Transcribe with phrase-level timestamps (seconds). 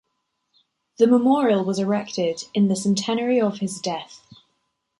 [0.97, 4.23] The memorial was erected in the centenary of his death.